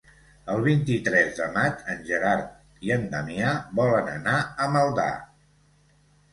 El 0.51 0.61
vint-i-tres 0.67 1.37
de 1.41 1.49
maig 1.57 1.83
en 1.97 2.01
Gerard 2.09 2.89
i 2.89 2.95
en 2.97 3.07
Damià 3.13 3.53
volen 3.83 4.13
anar 4.17 4.41
a 4.67 4.73
Maldà. 4.81 5.09